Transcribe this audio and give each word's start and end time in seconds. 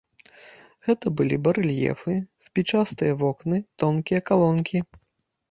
Гэта 0.87 1.11
былі 1.19 1.37
барэльефы, 1.47 2.15
спічастыя 2.47 3.13
вокны, 3.21 3.61
тонкія 3.85 4.19
калонкі. 4.33 4.77